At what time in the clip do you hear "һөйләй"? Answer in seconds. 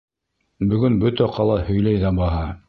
1.69-2.01